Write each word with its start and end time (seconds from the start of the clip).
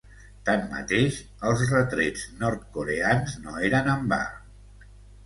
Tanmateix, 0.49 1.19
els 1.49 1.61
retrets 1.73 2.23
nord-coreans 2.39 3.37
no 3.45 3.55
eren 3.69 3.91
en 3.95 4.09
va. 4.15 4.21